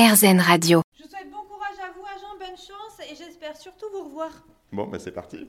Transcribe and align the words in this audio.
RZN 0.00 0.40
Radio. 0.40 0.80
Je 0.98 1.06
souhaite 1.06 1.30
bon 1.30 1.42
courage 1.46 1.76
à 1.78 1.92
vous, 1.92 2.06
agent, 2.06 2.38
bonne 2.38 2.56
chance 2.56 3.06
et 3.06 3.14
j'espère 3.14 3.54
surtout 3.54 3.84
vous 3.92 4.04
revoir. 4.04 4.30
Bon, 4.72 4.86
bah 4.86 4.98
c'est 4.98 5.10
parti. 5.10 5.46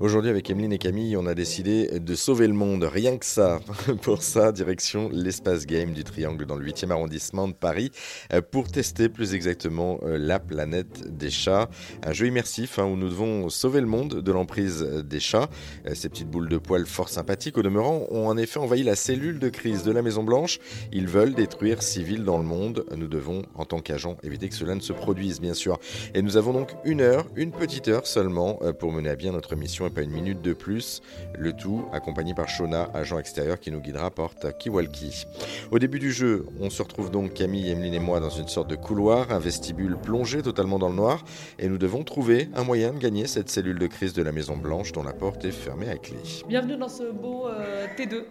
Aujourd'hui, 0.00 0.30
avec 0.30 0.48
Emeline 0.48 0.72
et 0.72 0.78
Camille, 0.78 1.16
on 1.16 1.26
a 1.26 1.34
décidé 1.34 1.98
de 1.98 2.14
sauver 2.14 2.46
le 2.46 2.52
monde, 2.52 2.84
rien 2.84 3.16
que 3.16 3.26
ça. 3.26 3.58
Pour 4.02 4.22
ça, 4.22 4.52
direction 4.52 5.10
l'espace 5.12 5.66
game 5.66 5.92
du 5.92 6.04
Triangle 6.04 6.46
dans 6.46 6.54
le 6.54 6.64
8e 6.64 6.92
arrondissement 6.92 7.48
de 7.48 7.52
Paris, 7.52 7.90
euh, 8.32 8.40
pour 8.40 8.68
tester 8.68 9.08
plus 9.08 9.34
exactement 9.34 9.98
euh, 10.04 10.16
la 10.16 10.38
planète 10.38 11.16
des 11.18 11.30
chats. 11.30 11.68
Un 12.04 12.12
jeu 12.12 12.28
immersif 12.28 12.78
hein, 12.78 12.84
où 12.84 12.94
nous 12.94 13.08
devons 13.08 13.48
sauver 13.48 13.80
le 13.80 13.88
monde 13.88 14.22
de 14.22 14.30
l'emprise 14.30 14.84
des 14.84 15.18
chats. 15.18 15.48
Euh, 15.88 15.96
ces 15.96 16.08
petites 16.08 16.30
boules 16.30 16.48
de 16.48 16.58
poils 16.58 16.86
fort 16.86 17.08
sympathiques, 17.08 17.58
au 17.58 17.62
demeurant, 17.62 18.06
ont 18.12 18.28
en 18.28 18.36
effet 18.36 18.60
envahi 18.60 18.84
la 18.84 18.94
cellule 18.94 19.40
de 19.40 19.48
crise 19.48 19.82
de 19.82 19.90
la 19.90 20.02
Maison-Blanche. 20.02 20.60
Ils 20.92 21.08
veulent 21.08 21.34
détruire 21.34 21.82
civils 21.82 22.22
dans 22.22 22.38
le 22.38 22.44
monde. 22.44 22.84
Nous 22.96 23.08
devons, 23.08 23.42
en 23.56 23.64
tant 23.64 23.80
qu'agents, 23.80 24.16
éviter 24.22 24.48
que 24.48 24.54
cela 24.54 24.76
ne 24.76 24.80
se 24.80 24.92
produise, 24.92 25.40
bien 25.40 25.54
sûr. 25.54 25.80
Et 26.14 26.22
nous 26.22 26.36
avons 26.36 26.52
donc 26.52 26.70
une 26.84 27.00
heure, 27.00 27.26
une 27.34 27.50
petite 27.50 27.88
heure 27.88 28.06
seulement, 28.06 28.60
pour 28.78 28.92
mener 28.92 29.10
à 29.10 29.16
bien 29.16 29.32
notre 29.32 29.56
mission 29.56 29.87
pas 29.90 30.02
une 30.02 30.10
minute 30.10 30.42
de 30.42 30.52
plus. 30.52 31.00
Le 31.36 31.52
tout 31.52 31.86
accompagné 31.92 32.34
par 32.34 32.48
Shona, 32.48 32.90
agent 32.94 33.18
extérieur 33.18 33.58
qui 33.58 33.70
nous 33.70 33.80
guidera 33.80 34.10
porte 34.10 34.56
Kiwalki. 34.58 35.26
Au 35.70 35.78
début 35.78 35.98
du 35.98 36.12
jeu, 36.12 36.46
on 36.60 36.70
se 36.70 36.82
retrouve 36.82 37.10
donc 37.10 37.34
Camille, 37.34 37.70
Emeline 37.70 37.94
et 37.94 37.98
moi 37.98 38.20
dans 38.20 38.30
une 38.30 38.48
sorte 38.48 38.68
de 38.68 38.76
couloir, 38.76 39.32
un 39.32 39.38
vestibule 39.38 39.96
plongé 39.96 40.42
totalement 40.42 40.78
dans 40.78 40.88
le 40.88 40.94
noir, 40.94 41.24
et 41.58 41.68
nous 41.68 41.78
devons 41.78 42.04
trouver 42.04 42.48
un 42.54 42.64
moyen 42.64 42.92
de 42.92 42.98
gagner 42.98 43.26
cette 43.26 43.48
cellule 43.48 43.78
de 43.78 43.86
crise 43.86 44.12
de 44.12 44.22
la 44.22 44.32
Maison 44.32 44.56
Blanche 44.56 44.92
dont 44.92 45.02
la 45.02 45.12
porte 45.12 45.44
est 45.44 45.50
fermée 45.50 45.88
à 45.88 45.96
clé. 45.96 46.18
Bienvenue 46.46 46.76
dans 46.76 46.88
ce 46.88 47.10
beau 47.10 47.48
euh, 47.48 47.86
T2. 47.96 48.24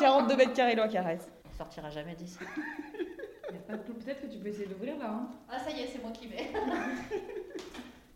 42 0.00 0.36
mètres 0.36 0.52
carrés 0.52 0.74
l'eau 0.74 0.88
caresse. 0.90 1.28
On 1.52 1.56
sortira 1.56 1.90
jamais 1.90 2.14
d'ici. 2.14 2.38
Peut-être 3.68 4.22
que 4.22 4.26
tu 4.26 4.38
peux 4.38 4.48
essayer 4.48 4.66
d'ouvrir 4.66 4.98
là. 4.98 5.06
Hein. 5.10 5.28
Ah 5.48 5.58
ça 5.58 5.70
y 5.70 5.80
est, 5.80 5.86
c'est 5.86 6.02
moi 6.02 6.10
qui 6.10 6.26
vais. 6.26 6.50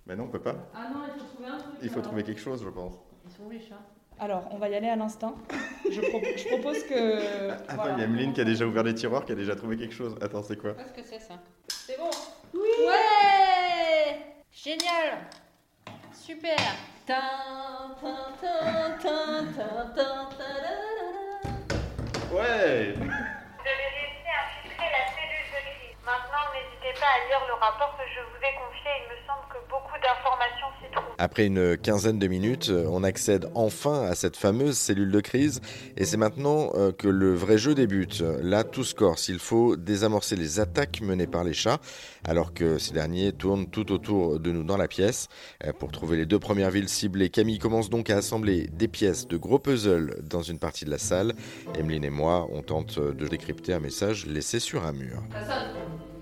Mais 0.07 0.15
non, 0.17 0.25
on 0.25 0.29
peut 0.29 0.41
pas. 0.41 0.55
Ah 0.75 0.89
non, 0.93 1.01
il 1.07 1.19
faut 1.21 1.27
trouver 1.27 1.49
un 1.49 1.59
truc. 1.59 1.75
Il 1.83 1.91
faut 1.91 2.01
trouver 2.01 2.23
quelque 2.23 2.41
chose, 2.41 2.63
je 2.63 2.69
pense. 2.69 2.95
Ils 3.27 3.33
sont 3.33 3.43
où 3.45 3.51
les 3.51 3.61
chats 3.61 3.81
Alors, 4.21 4.49
on 4.53 4.59
va 4.59 4.69
y 4.69 4.75
aller 4.75 4.89
à 4.89 4.97
l'instinct. 4.97 5.35
Je, 5.91 6.01
pro- 6.01 6.21
je 6.37 6.49
propose 6.49 6.83
que. 6.85 7.49
Voilà. 7.75 7.93
il 7.95 7.99
y 7.99 8.03
a 8.03 8.05
Emeline 8.05 8.33
qui 8.33 8.41
a 8.41 8.45
déjà 8.45 8.67
ouvert 8.67 8.83
les 8.85 8.95
tiroirs, 8.95 9.25
qui 9.25 9.33
a 9.33 9.35
déjà 9.35 9.57
trouvé 9.57 9.77
quelque 9.77 9.95
chose. 9.95 10.17
Attends, 10.21 10.43
c'est 10.43 10.57
quoi? 10.57 10.75
Qu'est-ce 10.75 10.93
que 10.93 11.03
c'est 11.03 11.21
ça 11.21 11.35
C'est 11.69 11.97
bon 11.99 12.11
Ouais 12.87 14.35
Génial 14.53 15.19
Super 16.13 16.57
à 27.07 27.29
lire 27.29 27.41
le 27.47 27.55
rapport 27.55 27.95
que 27.97 28.03
je 28.15 28.21
vous 28.21 28.39
ai 28.43 28.53
confié. 28.59 28.91
Il 29.01 29.07
me 29.15 29.27
semble 29.27 29.47
que 29.53 29.59
beaucoup 29.71 29.97
d'informations 30.03 30.67
s'y 30.81 30.91
trouvent. 30.91 31.15
Après 31.19 31.47
une 31.47 31.77
quinzaine 31.77 32.19
de 32.19 32.27
minutes, 32.27 32.71
euh, 32.71 32.87
on 32.91 33.05
accède 33.05 33.51
enfin 33.55 34.03
à 34.03 34.15
cette 34.15 34.37
fameuse 34.37 34.77
cellule 34.77 35.11
de 35.11 35.21
crise 35.21 35.61
et 35.97 36.05
c'est 36.05 36.17
maintenant 36.17 36.73
euh, 36.75 36.93
que 36.93 37.09
le 37.09 37.35
vrai 37.35 37.59
jeu 37.59 37.75
débute. 37.75 38.21
Là, 38.43 38.65
tout 38.65 38.85
se 38.85 38.95
corse. 38.95 39.29
Il 39.29 39.39
faut 39.39 39.77
désamorcer 39.77 40.37
les 40.37 40.61
attaques 40.61 41.01
menées 41.01 41.27
par 41.27 41.45
les 41.45 41.55
chats 41.55 41.79
alors 42.25 42.53
que 42.53 42.79
ces 42.79 42.93
derniers 42.93 43.33
tournent 43.33 43.67
tout 43.69 43.93
autour 43.93 44.41
de 44.41 44.51
nous 44.51 44.65
dans 44.65 44.77
la 44.77 44.89
pièce. 44.89 45.29
Euh, 45.65 45.73
Pour 45.73 45.93
trouver 45.93 46.17
les 46.17 46.27
deux 46.27 46.39
premières 46.39 46.71
villes 46.71 46.89
ciblées, 46.89 47.31
Camille 47.31 47.59
commence 47.59 47.89
donc 47.89 48.11
à 48.11 48.17
assembler 48.17 48.67
des 48.67 48.89
pièces 48.89 49.29
de 49.29 49.37
gros 49.37 49.59
puzzles 49.59 50.17
dans 50.23 50.43
une 50.43 50.59
partie 50.59 50.85
de 50.85 50.91
la 50.91 50.99
salle. 50.99 51.35
Emeline 51.79 52.05
et 52.05 52.11
moi, 52.11 52.49
on 52.53 52.63
tente 52.63 52.99
de 52.99 53.29
décrypter 53.29 53.73
un 53.73 53.81
message 53.81 54.27
laissé 54.27 54.61
sur 54.61 54.85
un 54.85 54.93
mur. 54.93 55.23
Ça 55.33 55.45
sonne. 55.47 55.76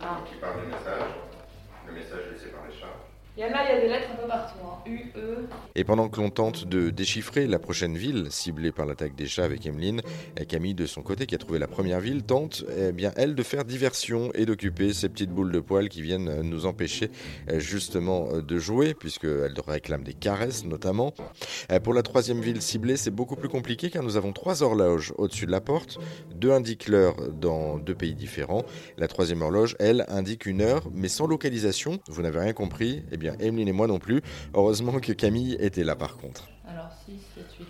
Ah. 0.06 0.20
Qui 0.28 0.34
parle 0.34 0.60
du 0.60 0.66
message 0.66 1.16
Le 1.86 1.92
message 1.94 2.30
laissé 2.30 2.50
par 2.50 2.60
les 2.69 2.77
chats. 2.78 2.92
Il 3.36 3.42
y 3.42 3.46
en 3.46 3.48
a, 3.48 3.64
il 3.64 3.74
y 3.74 3.78
a 3.78 3.80
des 3.80 3.88
lettres 3.88 4.10
un 4.12 4.22
peu 4.22 4.28
partout. 4.28 4.58
Hein. 4.64 4.74
U, 4.86 5.10
E. 5.16 5.46
Et 5.74 5.82
pendant 5.82 6.08
que 6.08 6.20
l'on 6.20 6.30
tente 6.30 6.68
de 6.68 6.90
déchiffrer 6.90 7.48
la 7.48 7.58
prochaine 7.58 7.96
ville 7.96 8.27
ciblée 8.30 8.70
par 8.70 8.86
l'attaque 8.86 9.17
des 9.17 9.27
chats 9.27 9.42
avec 9.42 9.67
Emeline, 9.67 10.02
eh, 10.39 10.46
Camille 10.46 10.74
de 10.74 10.86
son 10.86 11.02
côté 11.02 11.27
qui 11.27 11.34
a 11.34 11.39
trouvé 11.39 11.58
la 11.58 11.67
première 11.67 11.98
ville 11.98 12.23
tente 12.23 12.64
eh 12.78 12.92
bien 12.92 13.12
elle 13.17 13.34
de 13.34 13.42
faire 13.42 13.64
diversion 13.64 14.30
et 14.34 14.46
d'occuper 14.46 14.92
ces 14.92 15.08
petites 15.08 15.30
boules 15.30 15.50
de 15.50 15.58
poils 15.58 15.89
qui 15.89 16.00
viennent 16.00 16.28
euh, 16.28 16.42
nous 16.44 16.67
empêcher 16.67 17.11
eh, 17.48 17.58
justement 17.58 18.28
euh, 18.33 18.40
de 18.40 18.58
jouer 18.58 18.94
puisqu'elle 18.94 19.55
réclame 19.67 20.05
des 20.05 20.14
caresses 20.14 20.64
notamment. 20.64 21.12
Eh, 21.73 21.80
Pour 21.80 21.94
la 21.94 22.02
troisième 22.02 22.40
ville 22.40 22.62
ciblée 22.62 22.96
c'est 22.96 23.11
beaucoup 23.11 23.36
plus 23.36 23.48
compliqué 23.48 23.90
car 23.90 24.05
nous 24.05 24.17
avons 24.17 24.33
trois 24.33 24.62
horloges 24.62 25.12
au-dessus 25.18 25.46
de 25.46 25.50
la 25.50 25.61
porte, 25.61 25.98
deux 26.36 26.52
indiquent 26.52 26.86
l'heure 26.86 27.17
dans 27.33 27.78
deux 27.78 27.94
pays 27.96 28.14
différents. 28.14 28.64
La 28.96 29.08
troisième 29.08 29.42
horloge 29.42 29.74
elle 29.80 30.05
indique 30.08 30.46
une 30.46 30.61
heure 30.61 30.89
mais 30.92 31.08
sans 31.08 31.27
localisation. 31.27 31.98
Vous 32.08 32.23
n'avez 32.23 32.39
rien 32.39 32.52
compris 32.52 33.02
Eh 33.11 33.17
bien 33.17 33.23
Emeline 33.40 33.68
et 33.68 33.73
moi 33.73 33.86
non 33.86 33.98
plus. 33.98 34.23
Heureusement 34.55 35.01
que 35.01 35.12
Camille 35.12 35.57
était 35.61 35.85
là 35.85 35.96
par 35.96 36.17
contre. 36.17 36.48
Alors, 36.68 36.89
6, 37.07 37.12
7, 37.35 37.45
8. 37.61 37.67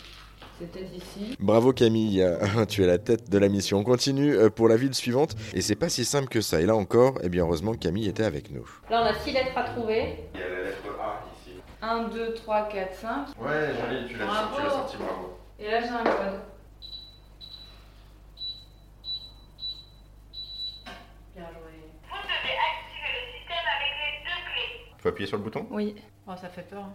C'est 0.61 0.71
peut-être 0.71 0.95
ici. 0.95 1.37
Bravo 1.41 1.73
Camille, 1.73 2.25
tu 2.69 2.85
es 2.85 2.87
la 2.87 2.99
tête 2.99 3.29
de 3.29 3.39
la 3.39 3.49
mission. 3.49 3.79
On 3.79 3.85
continue 3.85 4.35
euh, 4.37 4.51
pour 4.51 4.69
la 4.69 4.77
ville 4.77 4.95
suivante 4.95 5.35
et 5.53 5.61
c'est 5.61 5.75
pas 5.75 5.89
si 5.89 6.05
simple 6.05 6.29
que 6.29 6.41
ça. 6.41 6.61
Et 6.61 6.67
là 6.67 6.77
encore, 6.77 7.19
eh 7.25 7.29
bien 7.29 7.43
heureusement 7.43 7.73
que 7.73 7.79
Camille 7.79 8.07
était 8.09 8.23
avec 8.25 8.51
nous. 8.53 8.65
Là, 8.89 9.03
on 9.03 9.07
a 9.07 9.15
six 9.19 9.33
lettres 9.33 9.57
à 9.57 9.65
trouver. 9.65 10.19
Il 10.35 10.41
y 10.41 10.43
a 10.45 10.49
la 10.49 10.63
lettre 10.65 10.79
A 11.01 11.25
ici. 11.43 11.57
1, 11.83 12.09
2, 12.09 12.35
3, 12.35 12.69
4, 12.69 12.95
5. 12.95 13.11
Ouais, 13.41 13.71
joli, 13.91 14.07
tu 14.09 14.17
l'as- 14.17 14.27
Bravo. 14.27 14.57
tu 14.57 14.63
l'as 14.63 14.71
sorti, 14.71 14.97
bravo. 14.97 15.39
Et 15.59 15.65
là, 15.71 15.81
j'ai 15.81 15.89
un 15.89 16.05
code. 16.05 16.41
Bien 21.35 21.47
joué. 21.51 21.75
Vous 22.09 22.23
devez 22.23 22.57
activer 22.63 23.11
le 23.11 23.23
système 23.35 23.67
avec 23.75 23.93
les 23.99 24.15
deux 24.23 24.41
clés. 24.55 24.94
Faut 25.05 25.11
appuyer 25.11 25.29
sur 25.29 25.37
le 25.37 25.43
bouton? 25.43 25.67
Oui. 25.71 25.95
Oh, 26.27 26.33
ça 26.41 26.49
fait 26.49 26.63
peur. 26.63 26.87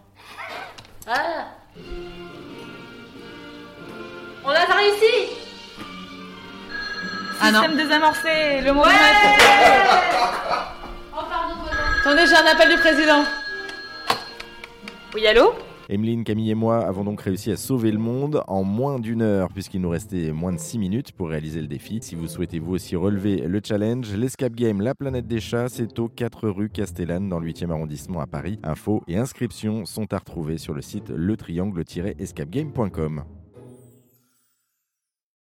Ah 1.06 1.44
On 4.44 4.48
a 4.48 4.64
réussi 4.64 5.30
Ah 7.40 7.52
non. 7.52 7.60
Système 7.60 7.76
désamorcé. 7.76 8.62
Le 8.62 8.72
mot 8.72 8.82
Ouais. 8.82 8.88
Oh, 11.12 11.22
pardon. 11.30 11.54
Attendez, 12.00 12.26
j'ai 12.26 12.34
un 12.34 12.46
appel 12.46 12.70
du 12.70 12.78
président. 12.78 13.22
Oui, 15.14 15.24
allô? 15.28 15.54
Emeline, 15.88 16.24
Camille 16.24 16.50
et 16.50 16.54
moi 16.54 16.78
avons 16.78 17.04
donc 17.04 17.22
réussi 17.22 17.50
à 17.50 17.56
sauver 17.56 17.92
le 17.92 17.98
monde 17.98 18.42
en 18.46 18.64
moins 18.64 18.98
d'une 18.98 19.22
heure, 19.22 19.48
puisqu'il 19.48 19.80
nous 19.80 19.90
restait 19.90 20.32
moins 20.32 20.52
de 20.52 20.58
6 20.58 20.78
minutes 20.78 21.12
pour 21.12 21.28
réaliser 21.28 21.60
le 21.60 21.66
défi. 21.66 21.98
Si 22.02 22.14
vous 22.14 22.28
souhaitez 22.28 22.58
vous 22.58 22.74
aussi 22.74 22.96
relever 22.96 23.38
le 23.38 23.60
challenge, 23.64 24.14
l'Escape 24.14 24.54
Game 24.54 24.80
La 24.80 24.94
Planète 24.94 25.26
des 25.26 25.40
Chats, 25.40 25.68
c'est 25.68 25.98
au 25.98 26.08
4 26.08 26.48
rue 26.48 26.68
Castellane 26.68 27.28
dans 27.28 27.40
le 27.40 27.50
8e 27.50 27.70
arrondissement 27.70 28.20
à 28.20 28.26
Paris. 28.26 28.58
Infos 28.62 29.02
et 29.08 29.16
inscriptions 29.16 29.86
sont 29.86 30.12
à 30.12 30.18
retrouver 30.18 30.58
sur 30.58 30.74
le 30.74 30.82
site 30.82 31.10
letriangle-escapegame.com. 31.10 33.24